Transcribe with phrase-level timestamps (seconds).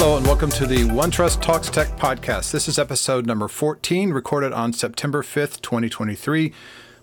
[0.00, 2.52] Hello, and welcome to the OneTrust Talks Tech podcast.
[2.52, 6.52] This is episode number 14, recorded on September 5th, 2023.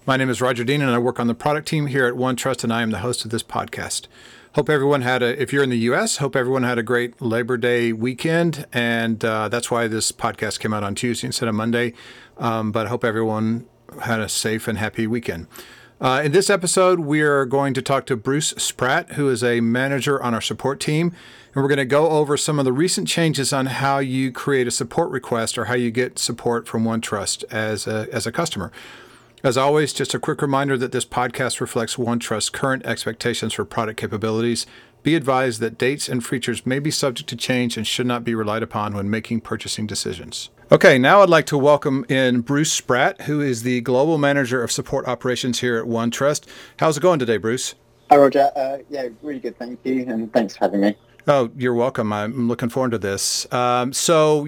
[0.05, 2.63] My name is Roger Dean, and I work on the product team here at OneTrust,
[2.63, 4.07] and I am the host of this podcast.
[4.53, 7.57] Hope everyone had a, if you're in the US, hope everyone had a great Labor
[7.57, 8.65] Day weekend.
[8.71, 11.91] And uh, that's why this podcast came out on Tuesday instead of Monday.
[12.37, 13.65] Um, but I hope everyone
[14.03, 15.47] had a safe and happy weekend.
[16.01, 19.61] Uh, in this episode, we are going to talk to Bruce Spratt, who is a
[19.61, 21.13] manager on our support team.
[21.53, 24.67] And we're going to go over some of the recent changes on how you create
[24.67, 28.73] a support request or how you get support from OneTrust as a, as a customer.
[29.41, 33.97] As always, just a quick reminder that this podcast reflects OneTrust's current expectations for product
[33.97, 34.65] capabilities.
[35.01, 38.35] Be advised that dates and features may be subject to change and should not be
[38.35, 40.49] relied upon when making purchasing decisions.
[40.71, 44.71] Okay, now I'd like to welcome in Bruce Spratt, who is the Global Manager of
[44.71, 46.47] Support Operations here at OneTrust.
[46.79, 47.75] How's it going today, Bruce?
[48.09, 48.51] Hi, Roger.
[48.55, 49.59] Uh, yeah, really good.
[49.59, 50.03] Thank you.
[50.07, 50.97] And thanks for having me.
[51.27, 52.11] Oh, you're welcome.
[52.11, 53.51] I'm looking forward to this.
[53.53, 54.47] Um, so,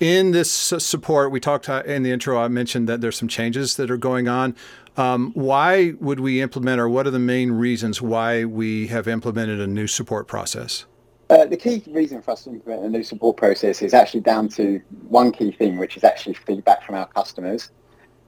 [0.00, 3.76] in this support, we talked uh, in the intro, I mentioned that there's some changes
[3.76, 4.56] that are going on.
[4.96, 9.60] Um, why would we implement, or what are the main reasons why we have implemented
[9.60, 10.86] a new support process?
[11.30, 14.48] Uh, the key reason for us to implement a new support process is actually down
[14.48, 17.70] to one key thing, which is actually feedback from our customers.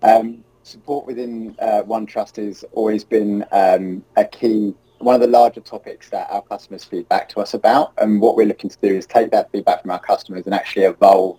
[0.03, 5.61] Um, support within uh, OneTrust has always been um, a key, one of the larger
[5.61, 7.95] topics that our customers feedback to us about.
[7.97, 10.85] And what we're looking to do is take that feedback from our customers and actually
[10.85, 11.39] evolve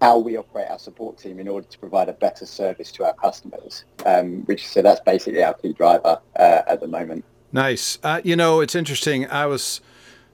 [0.00, 3.12] how we operate our support team in order to provide a better service to our
[3.14, 3.84] customers.
[4.06, 7.24] Um, which so that's basically our key driver uh, at the moment.
[7.52, 7.98] Nice.
[8.04, 9.26] Uh, you know, it's interesting.
[9.26, 9.80] I was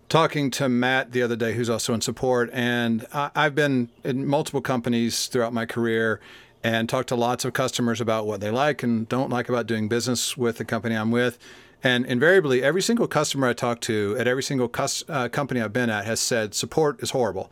[0.08, 4.26] talking to Matt the other day, who's also in support, and I, have been in
[4.26, 6.20] multiple companies throughout my career
[6.62, 9.88] and talked to lots of customers about what they like and don't like about doing
[9.88, 11.38] business with the company I'm with.
[11.82, 15.72] And invariably, every single customer I talk to at every single cus- uh, company I've
[15.72, 17.50] been at has said support is horrible,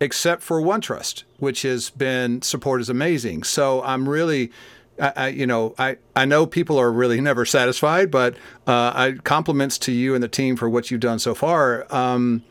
[0.00, 3.42] except for OneTrust, which has been support is amazing.
[3.42, 4.52] So I'm really
[4.98, 8.34] I, you know, I, I know people are really never satisfied, but
[8.66, 11.86] uh, I compliments to you and the team for what you've done so far.
[11.94, 12.42] Um,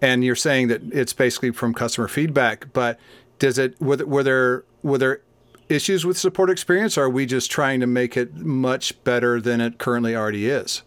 [0.00, 2.98] and you're saying that it's basically from customer feedback, but
[3.38, 5.20] does it were, were there were there
[5.68, 9.78] issues with support experience, are we just trying to make it much better than it
[9.78, 10.82] currently already is?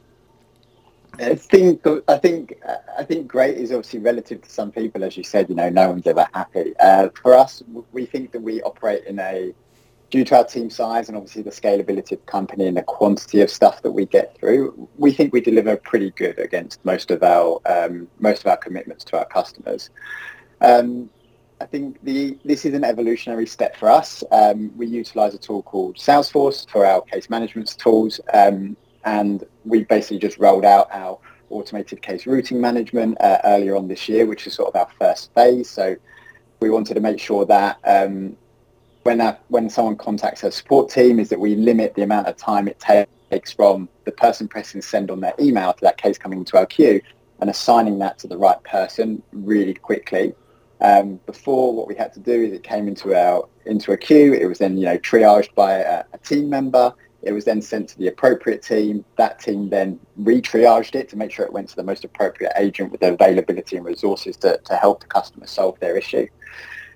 [1.17, 2.57] I think I think
[2.97, 5.47] I think great is obviously relative to some people, as you said.
[5.49, 6.73] You know, no one's ever happy.
[6.79, 9.53] Uh, for us, we think that we operate in a
[10.15, 13.41] due to our team size and obviously the scalability of the company and the quantity
[13.41, 17.21] of stuff that we get through, we think we deliver pretty good against most of
[17.21, 19.89] our um, most of our commitments to our customers.
[20.61, 21.09] Um,
[21.59, 24.23] I think the this is an evolutionary step for us.
[24.31, 29.83] Um, we utilize a tool called Salesforce for our case management tools, um, and we
[29.83, 34.47] basically just rolled out our automated case routing management uh, earlier on this year, which
[34.47, 35.69] is sort of our first phase.
[35.69, 35.97] So
[36.61, 38.37] we wanted to make sure that um,
[39.05, 42.35] when that, when someone contacts our support team is that we limit the amount of
[42.37, 42.83] time it
[43.29, 46.65] takes from the person pressing send on their email to that case coming into our
[46.65, 46.99] queue
[47.39, 50.33] and assigning that to the right person really quickly.
[50.81, 54.33] Um, before, what we had to do is it came into our into a queue.
[54.33, 56.91] It was then you know triaged by a, a team member.
[57.21, 59.05] It was then sent to the appropriate team.
[59.17, 62.91] That team then re-triaged it to make sure it went to the most appropriate agent
[62.91, 66.27] with the availability and resources to, to help the customer solve their issue.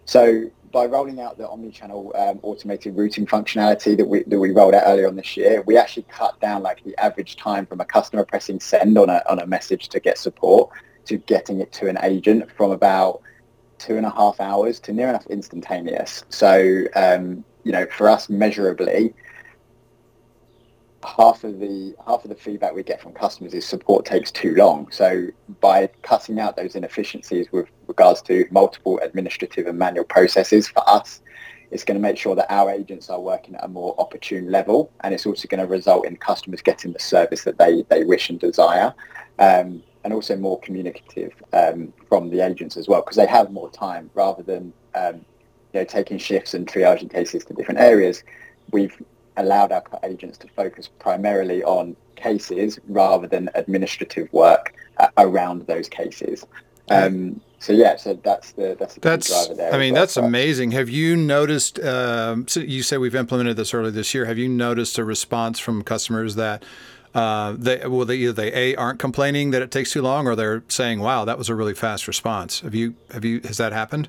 [0.05, 4.73] So by rolling out the omni-channel um, automated routing functionality that we that we rolled
[4.73, 7.85] out earlier on this year, we actually cut down like the average time from a
[7.85, 10.69] customer pressing send on a on a message to get support
[11.05, 13.21] to getting it to an agent from about
[13.77, 16.23] two and a half hours to near enough instantaneous.
[16.29, 19.13] So um, you know, for us measurably,
[21.03, 24.53] half of the half of the feedback we get from customers is support takes too
[24.55, 24.89] long.
[24.91, 25.27] So
[25.61, 31.21] by cutting out those inefficiencies with regards to multiple administrative and manual processes for us,
[31.71, 34.91] it's going to make sure that our agents are working at a more opportune level,
[35.01, 38.29] and it's also going to result in customers getting the service that they they wish
[38.29, 38.93] and desire.
[39.37, 43.69] Um, and also more communicative um, from the agents as well, because they have more
[43.69, 45.15] time rather than um,
[45.73, 48.23] you know taking shifts and triaging cases to different areas.
[48.71, 48.97] We've
[49.39, 55.87] allowed our agents to focus primarily on cases rather than administrative work uh, around those
[55.89, 56.45] cases.
[56.89, 59.73] Um, so yeah, so that's the that's the that's driver there.
[59.73, 60.71] I mean, well, that's amazing.
[60.71, 61.79] Have you noticed?
[61.79, 64.25] Um, so you say we've implemented this early this year.
[64.25, 66.63] Have you noticed a response from customers that?
[67.13, 70.35] Uh, they well, they either they a aren't complaining that it takes too long, or
[70.35, 73.73] they're saying, "Wow, that was a really fast response." Have you have you has that
[73.73, 74.07] happened?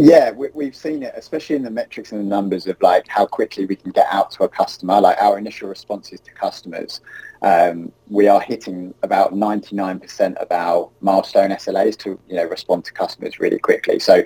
[0.00, 3.26] Yeah, we, have seen it, especially in the metrics and the numbers of like how
[3.26, 7.00] quickly we can get out to a customer, like our initial responses to customers.
[7.42, 12.92] Um, we are hitting about 99% of our milestone SLAs to you know respond to
[12.92, 13.98] customers really quickly.
[13.98, 14.22] So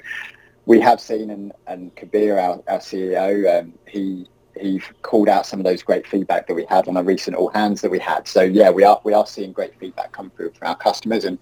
[0.66, 4.28] we have seen, and, and Kabir, our, our CEO, um, he
[4.60, 7.48] he called out some of those great feedback that we had on a recent all
[7.48, 8.28] hands that we had.
[8.28, 11.38] So yeah, we are we are seeing great feedback come through from our customers, and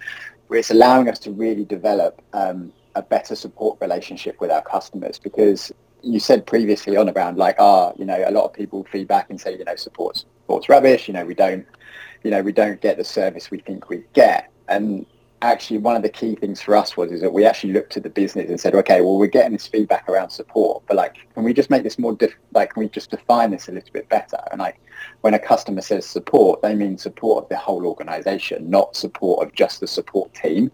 [0.52, 5.72] it's allowing us to really develop um, a better support relationship with our customers because
[6.02, 9.40] you said previously on around like ah you know a lot of people feedback and
[9.40, 11.66] say you know support's support's rubbish you know we don't
[12.22, 14.50] you know we don't get the service we think we get.
[14.68, 15.06] And
[15.42, 18.02] actually one of the key things for us was is that we actually looked at
[18.02, 21.44] the business and said okay well we're getting this feedback around support but like can
[21.44, 24.08] we just make this more diff- like can we just define this a little bit
[24.08, 24.38] better?
[24.50, 24.80] And like
[25.22, 29.54] when a customer says support they mean support of the whole organization not support of
[29.54, 30.70] just the support team.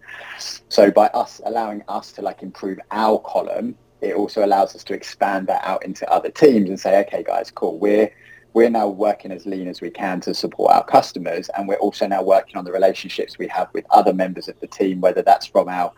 [0.67, 4.93] So by us allowing us to like improve our column it also allows us to
[4.93, 8.11] expand that out into other teams and say okay guys cool we're
[8.53, 12.07] we're now working as lean as we can to support our customers and we're also
[12.07, 15.45] now working on the relationships we have with other members of the team whether that's
[15.45, 15.91] from our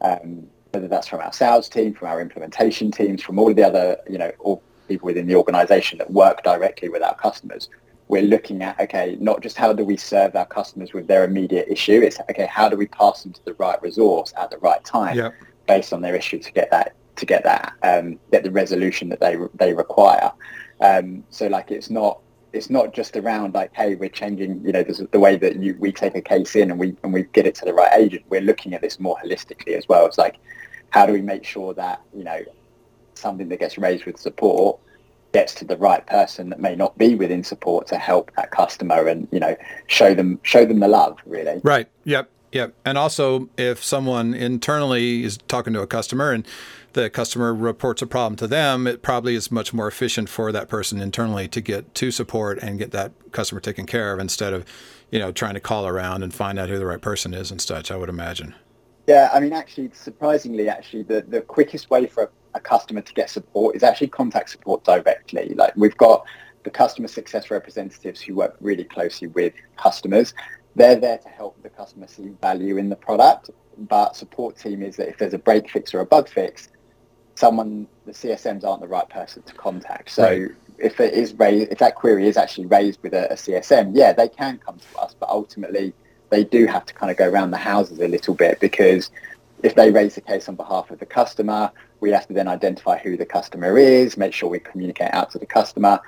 [0.00, 3.66] um, whether that's from our sales team from our implementation teams from all of the
[3.66, 7.68] other you know all people within the organization that work directly with our customers
[8.08, 11.66] we're looking at okay not just how do we serve our customers with their immediate
[11.68, 14.84] issue it's okay how do we pass them to the right resource at the right
[14.84, 15.34] time yep.
[15.66, 19.20] based on their issue to get that to get that um, get the resolution that
[19.20, 20.30] they they require
[20.80, 22.20] um, so like it's not
[22.52, 25.92] it's not just around like, hey, we're changing, you know, the way that you, we
[25.92, 28.24] take a case in and we and we get it to the right agent.
[28.28, 30.06] We're looking at this more holistically as well.
[30.06, 30.38] It's like,
[30.90, 32.40] how do we make sure that you know
[33.14, 34.78] something that gets raised with support
[35.32, 39.06] gets to the right person that may not be within support to help that customer
[39.06, 39.56] and you know
[39.86, 41.60] show them show them the love really.
[41.62, 41.88] Right.
[42.04, 42.30] Yep.
[42.52, 42.74] Yep.
[42.84, 46.46] And also, if someone internally is talking to a customer and
[46.92, 50.68] the customer reports a problem to them, it probably is much more efficient for that
[50.68, 54.64] person internally to get to support and get that customer taken care of instead of,
[55.10, 57.60] you know, trying to call around and find out who the right person is and
[57.60, 58.54] such, I would imagine.
[59.06, 63.12] Yeah, I mean, actually, surprisingly, actually, the, the quickest way for a, a customer to
[63.12, 65.52] get support is actually contact support directly.
[65.54, 66.24] Like we've got
[66.64, 70.34] the customer success representatives who work really closely with customers.
[70.74, 73.50] They're there to help customer see value in the product.
[73.78, 76.68] But support team is that if there's a break fix or a bug fix,
[77.34, 80.10] someone, the CSMs aren't the right person to contact.
[80.10, 80.50] So right.
[80.78, 84.12] if it is raised, if that query is actually raised with a, a, CSM, yeah,
[84.12, 85.92] they can come to us, but ultimately
[86.30, 89.10] they do have to kind of go around the houses a little bit because
[89.62, 91.70] if they raise the case on behalf of the customer,
[92.00, 95.38] we have to then identify who the customer is, make sure we communicate out to
[95.38, 96.00] the customer.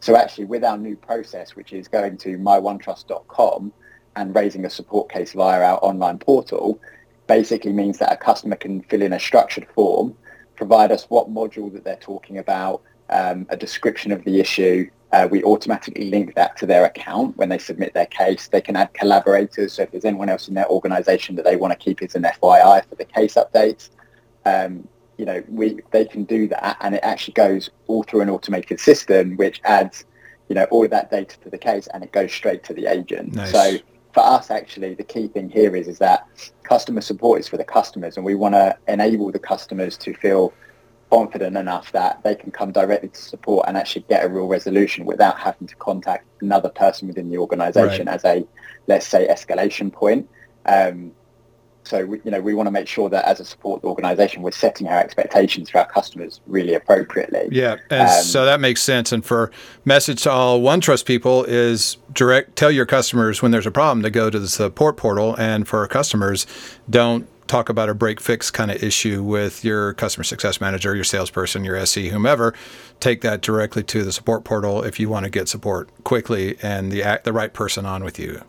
[0.00, 3.72] So actually with our new process, which is going to myOneTrust.com
[4.16, 6.80] and raising a support case via our online portal,
[7.26, 10.16] basically means that a customer can fill in a structured form
[10.56, 14.88] provide us what module that they're talking about, um, a description of the issue.
[15.12, 18.48] Uh, we automatically link that to their account when they submit their case.
[18.48, 19.74] They can add collaborators.
[19.74, 22.22] So if there's anyone else in their organization that they want to keep as an
[22.22, 23.90] FYI for the case updates,
[24.44, 28.30] um, you know, we they can do that, and it actually goes all through an
[28.30, 30.04] automated system, which adds,
[30.48, 32.86] you know, all of that data to the case, and it goes straight to the
[32.86, 33.32] agent.
[33.32, 33.52] Nice.
[33.52, 33.78] So
[34.14, 36.26] for us, actually, the key thing here is is that
[36.62, 40.52] customer support is for the customers, and we want to enable the customers to feel
[41.10, 45.04] confident enough that they can come directly to support and actually get a real resolution
[45.04, 48.14] without having to contact another person within the organization right.
[48.14, 48.46] as a,
[48.86, 50.28] let's say, escalation point.
[50.64, 51.12] Um,
[51.84, 54.50] so we, you know we want to make sure that as a support organization we're
[54.50, 57.48] setting our expectations for our customers really appropriately.
[57.50, 59.12] Yeah, and um, so that makes sense.
[59.12, 59.50] And for
[59.84, 64.10] message to all OneTrust people is direct tell your customers when there's a problem to
[64.10, 66.46] go to the support portal, and for customers
[66.88, 71.04] don't talk about a break fix kind of issue with your customer success manager, your
[71.04, 72.54] salesperson, your SE, whomever.
[73.00, 76.90] Take that directly to the support portal if you want to get support quickly and
[76.90, 78.42] the the right person on with you.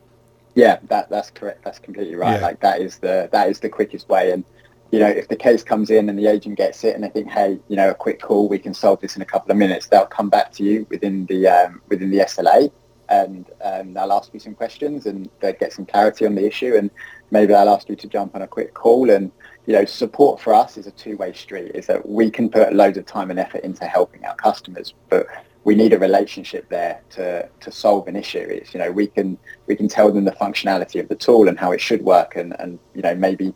[0.55, 1.63] Yeah, that that's correct.
[1.63, 2.39] That's completely right.
[2.39, 2.45] Yeah.
[2.45, 4.31] Like that is the that is the quickest way.
[4.31, 4.43] And
[4.91, 7.29] you know, if the case comes in and the agent gets it and they think,
[7.29, 9.87] hey, you know, a quick call, we can solve this in a couple of minutes,
[9.87, 12.71] they'll come back to you within the um, within the SLA
[13.09, 16.75] and um, they'll ask you some questions and they'll get some clarity on the issue
[16.75, 16.89] and
[17.31, 19.31] maybe they'll ask you to jump on a quick call and
[19.65, 22.97] you know support for us is a two-way street is that we can put loads
[22.97, 25.27] of time and effort into helping our customers but
[25.65, 28.37] we need a relationship there to, to solve an issue.
[28.37, 31.59] It's, you know, we can we can tell them the functionality of the tool and
[31.59, 33.53] how it should work and, and you know, maybe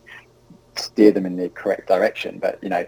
[0.75, 2.39] steer them in the correct direction.
[2.39, 2.83] But, you know,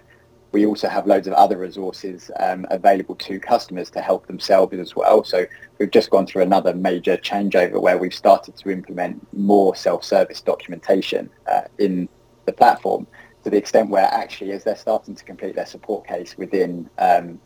[0.52, 4.96] we also have loads of other resources um, available to customers to help themselves as
[4.96, 5.24] well.
[5.24, 5.46] So
[5.78, 11.30] we've just gone through another major changeover where we've started to implement more self-service documentation
[11.46, 12.10] uh, in
[12.46, 13.06] the platform
[13.44, 17.40] to the extent where actually as they're starting to complete their support case within um,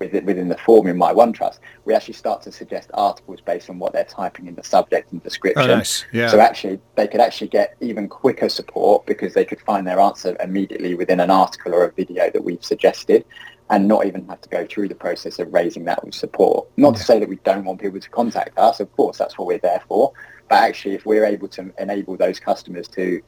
[0.00, 3.78] within, within the form in my OneTrust, we actually start to suggest articles based on
[3.78, 5.70] what they're typing in the subject and description.
[5.70, 6.04] Oh, nice.
[6.12, 6.28] Yeah.
[6.28, 10.36] So actually, they could actually get even quicker support because they could find their answer
[10.40, 13.24] immediately within an article or a video that we've suggested
[13.68, 16.66] and not even have to go through the process of raising that with support.
[16.76, 18.80] Not to say that we don't want people to contact us.
[18.80, 20.12] Of course, that's what we're there for.
[20.48, 23.22] But actually, if we're able to enable those customers to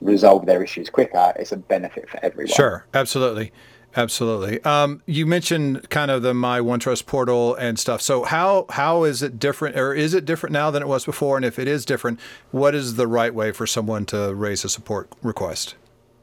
[0.00, 2.54] resolve their issues quicker, it's a benefit for everyone.
[2.54, 3.52] Sure, absolutely.
[3.96, 4.62] Absolutely.
[4.62, 8.00] Um, you mentioned kind of the My OneTrust portal and stuff.
[8.00, 11.36] So how how is it different, or is it different now than it was before?
[11.36, 12.20] And if it is different,
[12.52, 15.74] what is the right way for someone to raise a support request?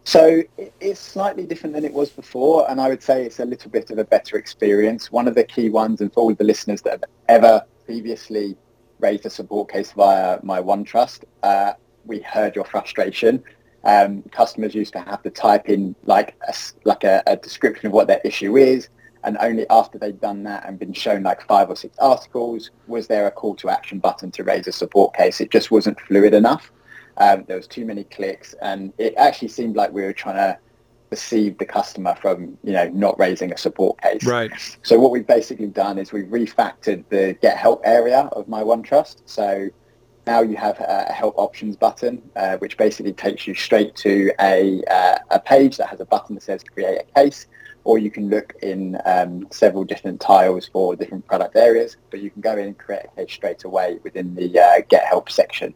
[0.06, 0.44] So
[0.80, 3.92] it's slightly different than it was before, and I would say it's a little bit
[3.92, 5.12] of a better experience.
[5.12, 8.56] One of the key ones, and for all the listeners that have ever previously
[9.00, 11.74] raised a support case via My OneTrust, uh,
[12.06, 13.44] we heard your frustration
[13.84, 16.54] um, customers used to have to type in like a,
[16.84, 18.90] like a, a, description of what their issue is,
[19.24, 23.08] and only after they'd done that and been shown like five or six articles was
[23.08, 25.40] there a call to action button to raise a support case.
[25.40, 26.72] It just wasn't fluid enough.
[27.18, 30.58] Um, there was too many clicks, and it actually seemed like we were trying to
[31.10, 34.26] deceive the customer from you know not raising a support case.
[34.26, 34.52] Right.
[34.84, 39.22] So what we've basically done is we've refactored the get help area of my OneTrust.
[39.26, 39.70] So
[40.28, 44.84] now you have a help options button, uh, which basically takes you straight to a,
[44.92, 47.48] uh, a page that has a button that says create a case,
[47.86, 52.30] or you can look in um, several different tiles for different product areas, but you
[52.30, 55.74] can go in and create a case straight away within the uh, get help section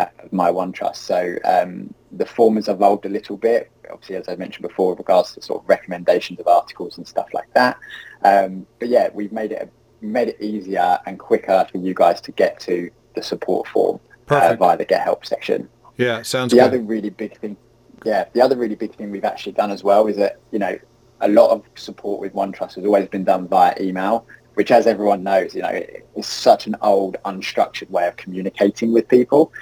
[0.00, 0.96] uh, of my OneTrust.
[0.96, 4.98] So um, the form has evolved a little bit, obviously, as I mentioned before, with
[4.98, 7.78] regards to sort of recommendations of articles and stuff like that.
[8.22, 12.32] Um, but yeah, we've made it made it easier and quicker for you guys to
[12.32, 15.68] get to the support form uh, via the Get Help section.
[15.96, 16.64] Yeah, sounds the good.
[16.64, 17.56] other really big thing.
[18.04, 20.78] Yeah, the other really big thing we've actually done as well is that you know
[21.20, 25.22] a lot of support with OneTrust has always been done via email, which, as everyone
[25.22, 25.82] knows, you know,
[26.16, 29.52] is such an old, unstructured way of communicating with people.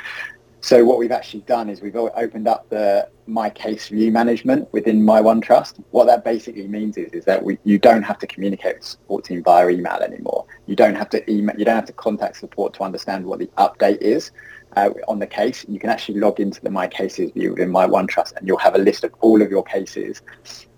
[0.65, 5.05] So what we've actually done is we've opened up the My Case View management within
[5.05, 5.83] My OneTrust.
[5.91, 9.25] What that basically means is, is that we, you don't have to communicate with support
[9.25, 10.47] team via email anymore.
[10.67, 13.49] You don't have to email, you don't have to contact support to understand what the
[13.59, 14.31] update is
[14.77, 15.67] uh, on the case.
[15.69, 18.77] You can actually log into the My Cases view within My OneTrust and you'll have
[18.77, 20.23] a list of all of your cases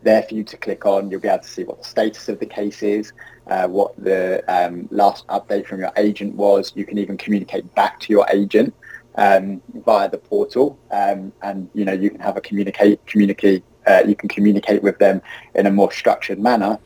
[0.02, 1.10] there for you to click on.
[1.10, 3.12] You'll be able to see what the status of the case is,
[3.48, 6.72] uh, what the um, last update from your agent was.
[6.74, 8.74] You can even communicate back to your agent
[9.16, 13.62] um, via the portal, um, and you know you can have a communicate communicate.
[13.86, 15.20] Uh, you can communicate with them
[15.54, 16.78] in a more structured manner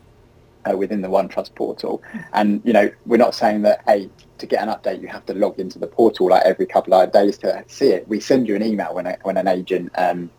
[0.69, 2.03] uh, within the OneTrust portal.
[2.33, 5.35] And you know we're not saying that hey to get an update you have to
[5.35, 8.07] log into the portal like every couple of days to see it.
[8.09, 9.91] We send you an email when a, when an agent.
[9.97, 10.31] Um,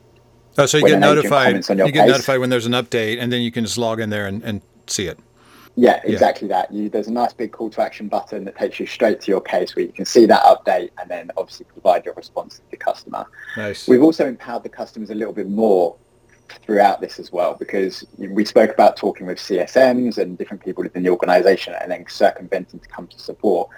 [0.58, 1.56] oh, so you get notified.
[1.56, 2.08] You get case.
[2.08, 4.62] notified when there's an update, and then you can just log in there and, and
[4.88, 5.20] see it.
[5.80, 6.64] Yeah, exactly yeah.
[6.64, 6.74] that.
[6.74, 9.40] You, there's a nice big call to action button that takes you straight to your
[9.40, 12.76] case where you can see that update and then obviously provide your response to the
[12.76, 13.26] customer.
[13.56, 13.88] Nice.
[13.88, 15.96] We've also empowered the customers a little bit more
[16.66, 21.04] throughout this as well because we spoke about talking with CSMs and different people within
[21.04, 23.70] the organization and then circumventing to come to support.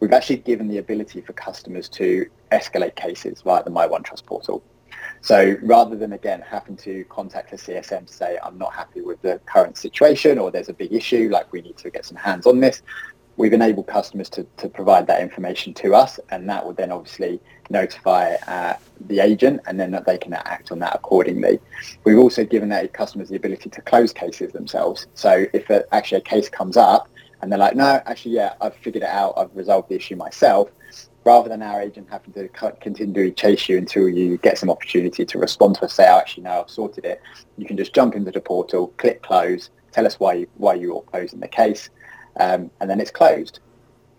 [0.00, 4.62] We've actually given the ability for customers to escalate cases via the My OneTrust portal.
[5.22, 9.22] So rather than again having to contact a CSM to say I'm not happy with
[9.22, 12.44] the current situation or there's a big issue, like we need to get some hands
[12.44, 12.82] on this,
[13.36, 17.40] we've enabled customers to, to provide that information to us and that would then obviously
[17.70, 18.74] notify uh,
[19.06, 21.60] the agent and then that they can act on that accordingly.
[22.02, 25.06] We've also given that customers the ability to close cases themselves.
[25.14, 27.08] So if a, actually a case comes up
[27.40, 30.70] and they're like, no, actually, yeah, I've figured it out, I've resolved the issue myself,
[31.24, 32.48] rather than our agent having to
[32.80, 36.44] continually chase you until you get some opportunity to respond to us, say, oh, actually,
[36.44, 37.20] no, I've sorted it.
[37.56, 41.02] You can just jump into the portal, click close, tell us why you, why you're
[41.02, 41.90] closing the case,
[42.40, 43.60] um, and then it's closed,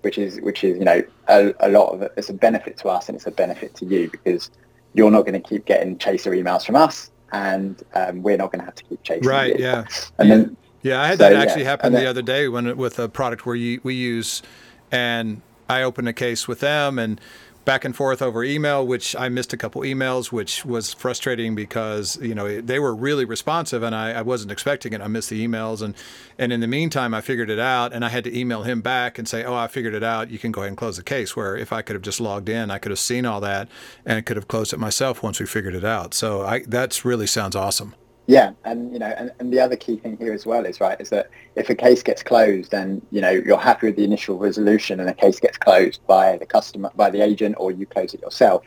[0.01, 2.13] which is which is you know a, a lot of it.
[2.15, 4.51] It's a benefit to us and it's a benefit to you because
[4.93, 8.59] you're not going to keep getting chaser emails from us, and um, we're not going
[8.59, 9.27] to have to keep chasing.
[9.27, 9.57] Right.
[9.57, 9.65] You.
[9.65, 9.85] Yeah.
[10.19, 11.69] And then yeah, I had so, that actually yeah.
[11.69, 14.43] happen then, the other day when with a product where you, we use
[14.91, 17.19] and I opened a case with them and
[17.65, 22.17] back and forth over email, which I missed a couple emails, which was frustrating because
[22.21, 25.01] you know they were really responsive and I, I, wasn't expecting it.
[25.01, 25.95] I missed the emails and
[26.37, 29.17] and in the meantime I figured it out and I had to email him back
[29.17, 30.29] and say, oh, I figured it out.
[30.29, 31.35] You can go ahead and close the case.
[31.35, 33.69] Where if I could have just logged in, I could have seen all that
[34.05, 36.13] and could have closed it myself once we figured it out.
[36.13, 37.95] So I that's really sounds awesome.
[38.25, 40.99] Yeah, and you know, and, and the other key thing here as well is right
[40.99, 44.37] is that if a case gets closed and you know you're happy with the initial
[44.37, 48.13] resolution and the case gets closed by the customer by the agent or you close
[48.13, 48.63] it yourself,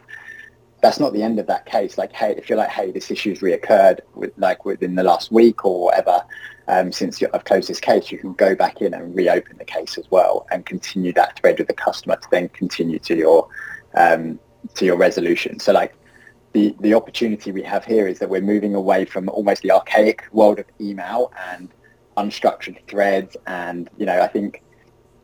[0.82, 1.96] that's not the end of that case.
[1.96, 5.64] Like, hey, if you're like, hey, this issue's reoccurred with like within the last week
[5.64, 6.22] or whatever,
[6.68, 9.96] um, since I've closed this case, you can go back in and reopen the case
[9.96, 13.48] as well and continue that thread with the customer to then continue to your
[13.94, 14.38] um,
[14.75, 15.58] to your resolution.
[15.60, 15.94] So like
[16.56, 20.25] the, the opportunity we have here is that we're moving away from almost the archaic
[20.32, 21.68] world of email and
[22.16, 23.36] unstructured threads.
[23.46, 24.62] And, you know, I think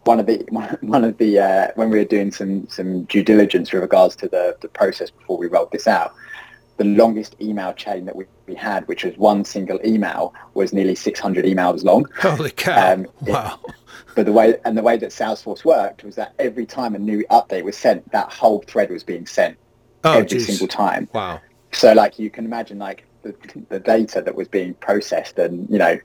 [0.05, 0.45] one of the
[0.83, 4.29] one of the uh, when we were doing some some due diligence with regards to
[4.29, 6.13] the, the process before we rolled this out,
[6.77, 10.95] the longest email chain that we, we had, which was one single email, was nearly
[10.95, 12.07] 600 emails long.
[12.19, 12.93] Holy cow!
[12.93, 13.59] Um, wow.
[13.67, 13.75] It,
[14.15, 17.25] but the way and the way that Salesforce worked was that every time a new
[17.31, 19.57] update was sent, that whole thread was being sent
[20.05, 20.47] oh, every geez.
[20.47, 21.09] single time.
[21.13, 21.41] Wow.
[21.73, 23.35] So like you can imagine like the,
[23.69, 25.99] the data that was being processed and you know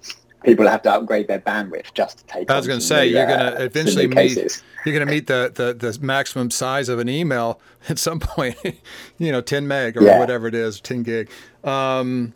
[0.44, 2.50] people have to upgrade their bandwidth just to take.
[2.50, 5.28] I was going to say you're going to uh, eventually meet you're going to meet
[5.28, 8.58] the, the the maximum size of an email at some point.
[9.18, 10.20] you know, 10 meg or yeah.
[10.20, 11.30] whatever it is, 10 gig.
[11.64, 12.34] Um,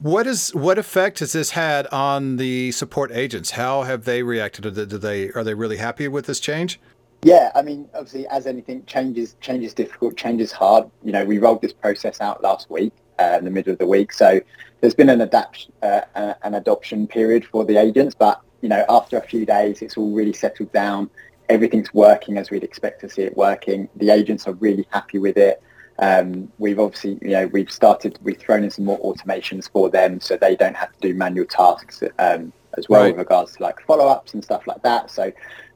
[0.00, 3.52] what is what effect has this had on the support agents?
[3.52, 4.74] How have they reacted?
[4.74, 6.80] Do they are they really happy with this change?
[7.24, 10.16] Yeah, I mean, obviously, as anything, change is change is difficult.
[10.16, 10.90] Change is hard.
[11.02, 13.86] You know, we rolled this process out last week, uh, in the middle of the
[13.86, 14.40] week, so
[14.80, 18.14] there's been an adapt uh, an adoption period for the agents.
[18.14, 21.08] But you know, after a few days, it's all really settled down.
[21.48, 23.88] Everything's working as we'd expect to see it working.
[23.96, 25.62] The agents are really happy with it.
[25.98, 30.20] Um, we've obviously, you know, we've started, we've thrown in some more automations for them
[30.20, 33.12] so they don't have to do manual tasks um, as well right.
[33.12, 35.10] with regards to like follow-ups and stuff like that.
[35.10, 35.30] So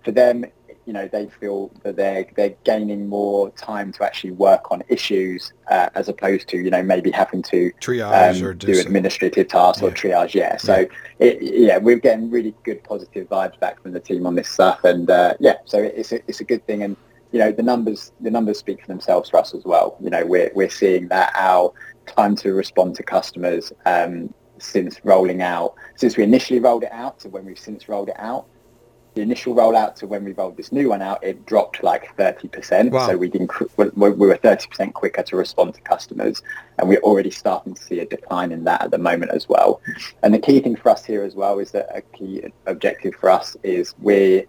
[0.05, 0.45] for them,
[0.89, 5.53] you know, they feel that they're, they're gaining more time to actually work on issues
[5.71, 9.83] uh, as opposed to, you know, maybe having to triage um, or do administrative tasks
[9.83, 9.89] yeah.
[9.89, 10.33] or triage.
[10.33, 10.57] Yeah.
[10.57, 10.87] So, yeah.
[11.19, 14.83] It, yeah, we're getting really good positive vibes back from the team on this stuff.
[14.83, 16.83] And uh, yeah, so it's a, it's a good thing.
[16.83, 16.97] And
[17.31, 19.99] you know the numbers the numbers speak for themselves for us as well.
[20.01, 21.71] You know we're we're seeing that our
[22.07, 27.21] time to respond to customers um, since rolling out since we initially rolled it out
[27.21, 28.47] to when we've since rolled it out.
[29.19, 32.93] The initial rollout to when we rolled this new one out, it dropped like 30%.
[32.93, 33.09] Wow.
[33.09, 36.41] So we, didn't, we were 30% quicker to respond to customers.
[36.79, 39.81] And we're already starting to see a decline in that at the moment as well.
[40.23, 43.29] And the key thing for us here as well is that a key objective for
[43.29, 44.45] us is we're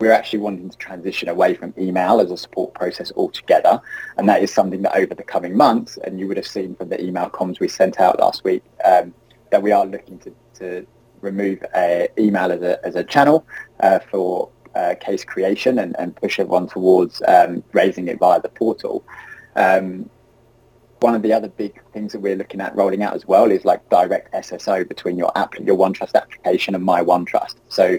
[0.00, 3.80] we're actually wanting to transition away from email as a support process altogether.
[4.16, 6.88] And that is something that over the coming months, and you would have seen from
[6.88, 9.14] the email comms we sent out last week, um,
[9.50, 10.86] that we are looking to, to
[11.22, 13.46] remove uh, email as a, as a channel
[13.80, 18.48] uh, for uh, case creation and, and push everyone towards um, raising it via the
[18.48, 19.04] portal.
[19.56, 20.08] Um,
[21.00, 23.64] one of the other big things that we're looking at rolling out as well is
[23.64, 27.56] like direct SSO between your app, your OneTrust application and my OneTrust.
[27.68, 27.98] So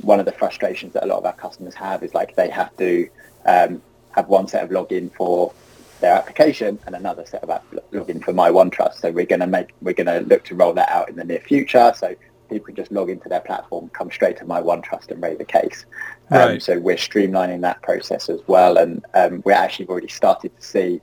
[0.00, 2.76] one of the frustrations that a lot of our customers have is like they have
[2.78, 3.08] to
[3.46, 5.52] um, have one set of login for
[6.00, 8.94] their application and another set of app login for my OneTrust.
[8.94, 11.24] So we're going to make we're going to look to roll that out in the
[11.24, 11.92] near future.
[11.96, 12.16] So
[12.52, 15.86] people just log into their platform, come straight to my OneTrust and raise a case.
[16.30, 16.62] Um, right.
[16.62, 21.00] So we're streamlining that process as well, and um, we're actually already started to see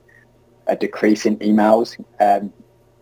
[0.66, 2.02] a decrease in emails.
[2.20, 2.52] Um,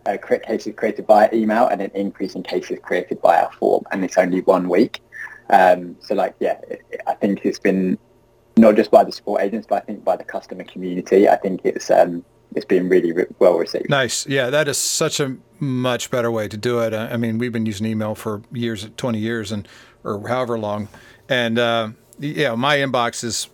[0.05, 4.03] uh, cases created by email and an increase in cases created by our form and
[4.03, 5.01] it's only one week
[5.49, 7.97] um, so like, yeah, it, I think it's been
[8.57, 11.27] not just by the support agents, but I think by the customer community.
[11.27, 12.23] I think it's um,
[12.55, 13.89] it's been really re- well received.
[13.89, 14.25] Nice.
[14.27, 16.93] Yeah, that is such a much better way to do it.
[16.93, 19.67] I mean, we've been using email for years, 20 years and,
[20.03, 20.87] or however long.
[21.27, 23.49] And, uh, yeah, my inbox is,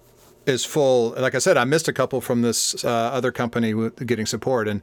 [0.46, 1.10] is full.
[1.12, 3.74] Like I said, I missed a couple from this uh, other company
[4.06, 4.68] getting support.
[4.68, 4.82] And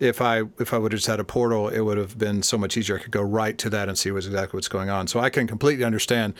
[0.00, 2.56] if I if I would have just had a portal, it would have been so
[2.56, 2.98] much easier.
[2.98, 5.08] I could go right to that and see what's exactly what's going on.
[5.08, 6.34] So I can completely understand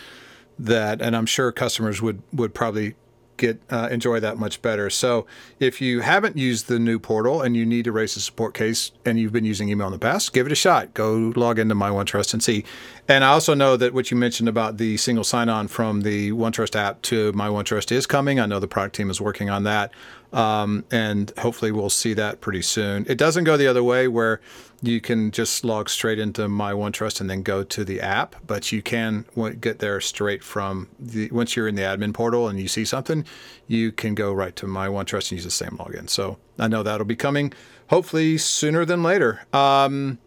[0.59, 2.94] that, and I'm sure customers would would probably
[3.38, 4.90] get uh, enjoy that much better.
[4.90, 5.27] So
[5.59, 8.92] if you haven't used the new portal and you need to raise a support case
[9.05, 10.92] and you've been using email in the past, give it a shot.
[10.94, 12.64] Go log into My OneTrust and see.
[13.09, 16.77] And I also know that what you mentioned about the single sign-on from the OneTrust
[16.77, 18.38] app to My OneTrust is coming.
[18.38, 19.92] I know the product team is working on that.
[20.32, 23.06] Um, and hopefully we'll see that pretty soon.
[23.08, 24.40] It doesn't go the other way where
[24.82, 28.70] you can just log straight into my OneTrust and then go to the app, but
[28.70, 29.24] you can
[29.60, 33.24] get there straight from the once you're in the admin portal and you see something,
[33.66, 36.08] you can go right to my OneTrust and use the same login.
[36.08, 37.52] So I know that'll be coming
[37.88, 39.46] hopefully sooner than later.
[39.52, 40.18] Um,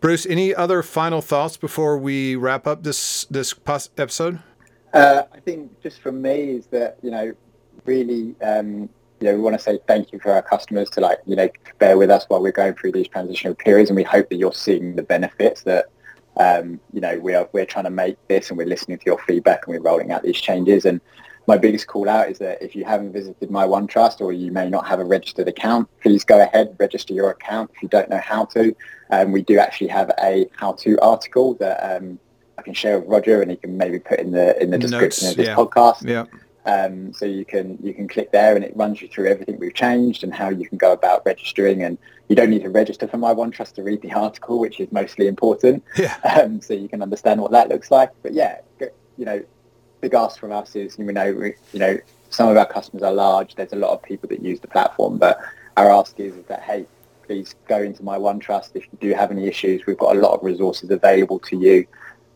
[0.00, 3.54] Bruce, any other final thoughts before we wrap up this this
[3.96, 4.40] episode?
[4.92, 7.32] Uh, I think just from me is that you know
[7.84, 8.88] really um,
[9.22, 11.48] you know, we want to say thank you for our customers to like, you know,
[11.78, 14.52] bear with us while we're going through these transitional periods, and we hope that you're
[14.52, 15.86] seeing the benefits that,
[16.38, 19.18] um, you know, we are we're trying to make this, and we're listening to your
[19.20, 20.84] feedback, and we're rolling out these changes.
[20.84, 21.00] And
[21.46, 24.68] my biggest call out is that if you haven't visited my OneTrust or you may
[24.68, 28.20] not have a registered account, please go ahead, register your account if you don't know
[28.20, 28.74] how to.
[29.10, 32.18] Um, we do actually have a how-to article that um,
[32.58, 35.26] I can share with Roger and he can maybe put in the in the description
[35.26, 35.54] Notes, of this yeah.
[35.54, 36.08] podcast.
[36.08, 36.24] Yeah.
[36.64, 39.74] Um, so you can you can click there and it runs you through everything we've
[39.74, 41.98] changed and how you can go about registering and
[42.28, 45.26] you don't need to register for my OneTrust to read the article, which is mostly
[45.26, 45.82] important.
[45.96, 46.16] Yeah.
[46.42, 48.10] Um, so you can understand what that looks like.
[48.22, 49.42] But yeah, you know,
[50.00, 51.98] big ask from us is you know we, you know
[52.30, 53.54] some of our customers are large.
[53.54, 55.38] There's a lot of people that use the platform, but
[55.76, 56.86] our ask is, is that hey,
[57.26, 59.84] please go into my OneTrust if you do have any issues.
[59.86, 61.86] We've got a lot of resources available to you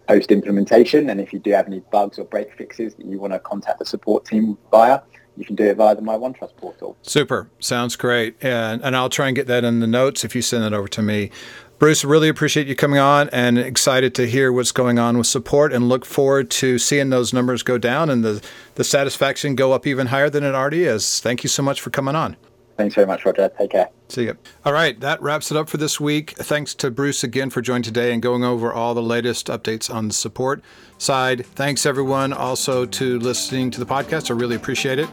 [0.09, 3.33] post implementation, and if you do have any bugs or break fixes that you want
[3.33, 5.01] to contact the support team via,
[5.37, 6.97] you can do it via the My OneTrust portal.
[7.03, 7.51] Super.
[7.59, 8.37] Sounds great.
[8.42, 10.88] And, and I'll try and get that in the notes if you send it over
[10.88, 11.31] to me.
[11.79, 15.75] Bruce, really appreciate you coming on and excited to hear what's going on with support
[15.75, 18.42] and look forward to seeing those numbers go down and the,
[18.77, 21.21] the satisfaction go up even higher than it already is.
[21.21, 22.37] Thank you so much for coming on.
[22.77, 23.51] Thanks very much, Roger.
[23.59, 23.89] Take care.
[24.09, 24.37] See you.
[24.65, 26.33] All right, that wraps it up for this week.
[26.33, 30.09] Thanks to Bruce again for joining today and going over all the latest updates on
[30.09, 30.62] the support
[30.99, 31.47] side.
[31.47, 34.31] Thanks, everyone, also to listening to the podcast.
[34.31, 35.09] I really appreciate it.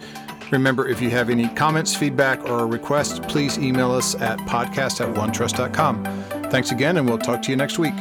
[0.51, 5.15] Remember, if you have any comments, feedback, or requests, please email us at podcast at
[5.15, 6.03] onetrust.com.
[6.51, 7.95] Thanks again, and we'll talk to you next week.